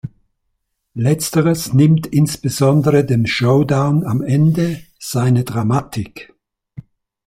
[0.95, 6.33] Letzteres nimmt insbesondere dem Showdown am Ende seine Dramatik.